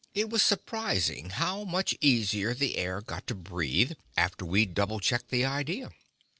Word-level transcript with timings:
It's 0.15 0.41
surprising 0.41 1.29
how 1.29 1.63
much 1.63 1.95
easier 2.01 2.55
the 2.55 2.75
air 2.75 3.01
got 3.01 3.27
to 3.27 3.35
breathe 3.35 3.91
after 4.17 4.43
we'd 4.43 4.73
double 4.73 4.99
checked 4.99 5.29
the 5.29 5.45
idea. 5.45 5.91